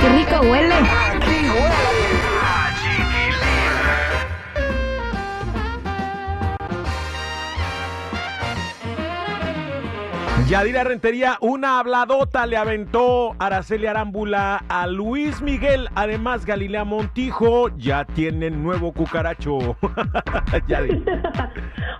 Qué 0.00 0.08
rico 0.08 0.40
huele! 0.42 0.74
Yadira 10.48 10.82
Rentería, 10.82 11.36
una 11.42 11.78
habladota 11.78 12.46
le 12.46 12.56
aventó 12.56 13.36
Araceli 13.38 13.86
Arámbula 13.86 14.64
a 14.70 14.86
Luis 14.86 15.42
Miguel. 15.42 15.90
Además, 15.94 16.46
Galilea 16.46 16.84
Montijo 16.84 17.68
ya 17.76 18.06
tienen 18.06 18.62
nuevo 18.62 18.92
cucaracho. 18.92 19.58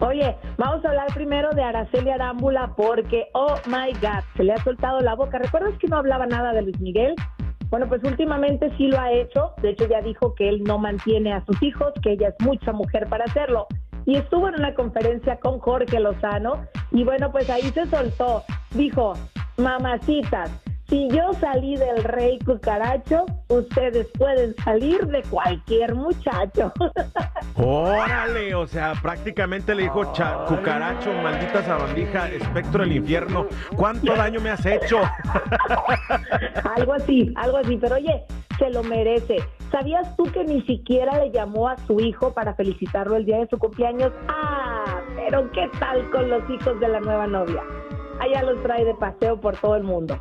Oye, 0.00 0.34
vamos 0.56 0.82
a 0.82 0.88
hablar 0.88 1.08
primero 1.12 1.50
de 1.50 1.62
Araceli 1.62 2.08
Arámbula 2.08 2.72
porque, 2.74 3.26
oh 3.34 3.56
my 3.66 3.92
God, 4.00 4.24
se 4.34 4.44
le 4.44 4.54
ha 4.54 4.64
soltado 4.64 5.00
la 5.00 5.14
boca. 5.14 5.38
¿Recuerdas 5.38 5.74
que 5.78 5.88
no 5.88 5.98
hablaba 5.98 6.26
nada 6.26 6.54
de 6.54 6.62
Luis 6.62 6.80
Miguel? 6.80 7.16
Bueno, 7.70 7.88
pues 7.88 8.02
últimamente 8.04 8.70
sí 8.76 8.88
lo 8.88 8.98
ha 8.98 9.12
hecho. 9.12 9.52
De 9.62 9.70
hecho, 9.70 9.86
ya 9.88 10.00
dijo 10.00 10.34
que 10.34 10.48
él 10.48 10.64
no 10.64 10.78
mantiene 10.78 11.32
a 11.32 11.44
sus 11.44 11.62
hijos, 11.62 11.92
que 12.02 12.12
ella 12.12 12.28
es 12.28 12.34
mucha 12.44 12.72
mujer 12.72 13.06
para 13.08 13.24
hacerlo 13.24 13.66
y 14.08 14.16
estuvo 14.16 14.48
en 14.48 14.54
una 14.54 14.72
conferencia 14.72 15.38
con 15.38 15.58
Jorge 15.58 16.00
Lozano 16.00 16.66
y 16.90 17.04
bueno, 17.04 17.30
pues 17.30 17.50
ahí 17.50 17.64
se 17.74 17.84
soltó. 17.86 18.42
Dijo, 18.70 19.12
mamacitas, 19.58 20.50
si 20.88 21.06
yo 21.10 21.32
salí 21.34 21.76
del 21.76 22.02
rey 22.02 22.38
cucaracho, 22.38 23.26
ustedes 23.48 24.06
pueden 24.16 24.54
salir 24.64 25.06
de 25.06 25.22
cualquier 25.24 25.94
muchacho. 25.94 26.72
Órale, 27.56 28.54
o 28.54 28.66
sea, 28.66 28.94
prácticamente 29.02 29.74
le 29.74 29.82
dijo 29.82 30.10
cucaracho, 30.48 31.12
maldita 31.12 31.62
sabandija, 31.62 32.28
espectro 32.30 32.84
del 32.84 32.96
infierno. 32.96 33.46
¿Cuánto 33.76 34.14
daño 34.14 34.40
me 34.40 34.50
has 34.50 34.64
hecho? 34.64 35.00
algo 36.76 36.94
así, 36.94 37.34
algo 37.36 37.58
así, 37.58 37.76
pero 37.76 37.96
oye, 37.96 38.24
se 38.58 38.70
lo 38.70 38.82
merece. 38.82 39.36
¿Sabías 39.70 40.16
tú 40.16 40.24
que 40.24 40.44
ni 40.44 40.62
siquiera 40.62 41.22
le 41.22 41.30
llamó 41.30 41.68
a 41.68 41.76
su 41.86 42.00
hijo 42.00 42.32
para 42.32 42.54
felicitarlo 42.54 43.16
el 43.16 43.26
día 43.26 43.38
de 43.38 43.48
su 43.48 43.58
cumpleaños? 43.58 44.12
Ah, 44.28 45.02
pero 45.16 45.50
¿qué 45.52 45.68
tal 45.78 46.10
con 46.10 46.30
los 46.30 46.48
hijos 46.48 46.80
de 46.80 46.88
la 46.88 47.00
nueva 47.00 47.26
novia? 47.26 47.62
Allá 48.20 48.42
los 48.42 48.62
trae 48.62 48.84
de 48.84 48.94
paseo 48.94 49.40
por 49.40 49.56
todo 49.56 49.76
el 49.76 49.84
mundo. 49.84 50.18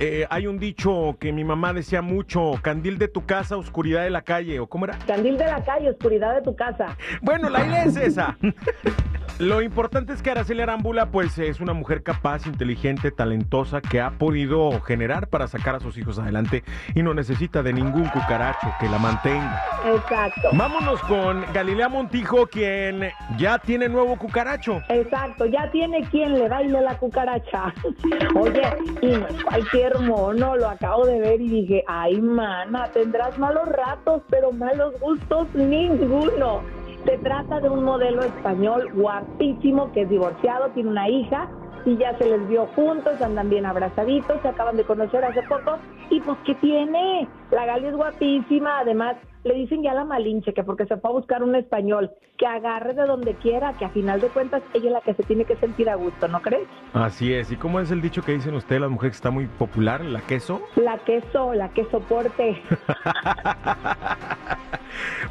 Eh, 0.00 0.26
hay 0.28 0.46
un 0.46 0.58
dicho 0.58 1.16
que 1.20 1.32
mi 1.32 1.44
mamá 1.44 1.72
decía 1.72 2.02
mucho, 2.02 2.54
candil 2.62 2.98
de 2.98 3.08
tu 3.08 3.24
casa, 3.24 3.56
oscuridad 3.56 4.02
de 4.02 4.10
la 4.10 4.22
calle, 4.22 4.58
¿o 4.60 4.66
cómo 4.66 4.86
era? 4.86 4.98
Candil 5.06 5.38
de 5.38 5.46
la 5.46 5.62
calle, 5.62 5.90
oscuridad 5.90 6.34
de 6.34 6.42
tu 6.42 6.56
casa. 6.56 6.96
Bueno, 7.22 7.48
la 7.48 7.64
idea 7.64 7.84
es 7.84 7.96
esa. 7.96 8.36
Lo 9.40 9.62
importante 9.62 10.12
es 10.12 10.22
que 10.22 10.30
Araceli 10.30 10.62
Arámbula 10.62 11.06
pues 11.06 11.38
es 11.38 11.58
una 11.58 11.72
mujer 11.72 12.04
capaz, 12.04 12.46
inteligente, 12.46 13.10
talentosa 13.10 13.80
que 13.80 14.00
ha 14.00 14.12
podido 14.12 14.80
generar 14.82 15.26
para 15.26 15.48
sacar 15.48 15.74
a 15.74 15.80
sus 15.80 15.98
hijos 15.98 16.20
adelante 16.20 16.62
y 16.94 17.02
no 17.02 17.14
necesita 17.14 17.64
de 17.64 17.72
ningún 17.72 18.04
cucaracho 18.10 18.72
que 18.78 18.88
la 18.88 18.98
mantenga. 18.98 19.60
Exacto. 19.86 20.50
Vámonos 20.52 21.00
con 21.02 21.44
Galilea 21.52 21.88
Montijo 21.88 22.46
quien 22.46 23.10
ya 23.36 23.58
tiene 23.58 23.88
nuevo 23.88 24.16
cucaracho. 24.16 24.80
Exacto, 24.88 25.46
ya 25.46 25.68
tiene 25.72 26.02
quien 26.10 26.34
le 26.34 26.48
baile 26.48 26.80
la 26.80 26.96
cucaracha. 26.96 27.74
Oye, 28.36 28.62
y 29.02 29.42
cualquier 29.42 29.98
mono, 29.98 30.54
lo 30.56 30.68
acabo 30.68 31.06
de 31.06 31.18
ver 31.18 31.40
y 31.40 31.48
dije, 31.48 31.84
ay 31.88 32.20
mana, 32.20 32.88
tendrás 32.92 33.36
malos 33.36 33.68
ratos, 33.68 34.22
pero 34.30 34.52
malos 34.52 34.94
gustos 35.00 35.48
ninguno. 35.54 36.62
Se 37.04 37.18
trata 37.18 37.60
de 37.60 37.68
un 37.68 37.84
modelo 37.84 38.22
español 38.22 38.88
guapísimo 38.94 39.92
que 39.92 40.02
es 40.02 40.08
divorciado, 40.08 40.70
tiene 40.70 40.90
una 40.90 41.08
hija 41.08 41.48
y 41.84 41.96
ya 41.98 42.16
se 42.16 42.26
les 42.26 42.48
vio 42.48 42.66
juntos, 42.68 43.20
andan 43.20 43.50
bien 43.50 43.66
abrazaditos, 43.66 44.40
se 44.40 44.48
acaban 44.48 44.76
de 44.76 44.84
conocer 44.84 45.22
hace 45.24 45.42
poco 45.42 45.78
y 46.10 46.20
pues 46.20 46.38
¿qué 46.46 46.54
tiene? 46.56 47.28
La 47.50 47.66
Gali 47.66 47.88
es 47.88 47.94
guapísima, 47.94 48.78
además 48.78 49.16
le 49.44 49.54
dicen 49.54 49.82
ya 49.82 49.94
la 49.94 50.04
malinche 50.04 50.52
que 50.52 50.64
porque 50.64 50.86
se 50.86 50.96
fue 50.96 51.10
a 51.10 51.12
buscar 51.12 51.42
un 51.42 51.54
español 51.54 52.10
que 52.38 52.46
agarre 52.46 52.94
de 52.94 53.06
donde 53.06 53.34
quiera, 53.34 53.74
que 53.74 53.84
a 53.84 53.90
final 53.90 54.20
de 54.20 54.28
cuentas 54.28 54.62
ella 54.72 54.86
es 54.86 54.92
la 54.92 55.00
que 55.02 55.14
se 55.14 55.22
tiene 55.22 55.44
que 55.44 55.56
sentir 55.56 55.88
a 55.88 55.94
gusto, 55.94 56.26
¿no 56.28 56.42
crees? 56.42 56.66
Así 56.92 57.32
es, 57.32 57.52
¿y 57.52 57.56
cómo 57.56 57.80
es 57.80 57.90
el 57.90 58.00
dicho 58.00 58.22
que 58.22 58.32
dicen 58.32 58.54
ustedes, 58.54 58.80
las 58.80 58.90
mujeres 58.90 59.12
que 59.12 59.18
está 59.18 59.30
muy 59.30 59.46
popular, 59.46 60.04
la 60.04 60.20
queso? 60.22 60.62
La 60.76 60.98
queso, 60.98 61.54
la 61.54 61.68
que 61.68 61.84
soporte. 61.86 62.60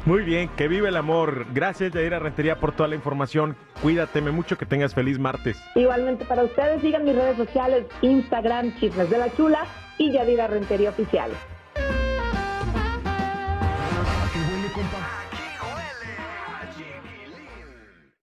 Muy 0.06 0.22
bien, 0.22 0.50
que 0.50 0.68
vive 0.68 0.88
el 0.88 0.96
amor. 0.96 1.46
Gracias, 1.54 1.92
Yadira 1.92 2.18
Rentería, 2.18 2.60
por 2.60 2.72
toda 2.72 2.88
la 2.88 2.94
información. 2.94 3.56
Cuídateme 3.80 4.30
mucho, 4.30 4.58
que 4.58 4.66
tengas 4.66 4.94
feliz 4.94 5.18
martes. 5.18 5.58
Igualmente 5.74 6.26
para 6.26 6.44
ustedes, 6.44 6.82
sigan 6.82 7.04
mis 7.04 7.16
redes 7.16 7.38
sociales, 7.38 7.86
Instagram, 8.02 8.74
Chismes 8.78 9.08
de 9.08 9.18
la 9.18 9.34
Chula 9.34 9.64
y 9.96 10.12
Yadira 10.12 10.46
Rentería 10.46 10.90
Oficial. 10.90 11.30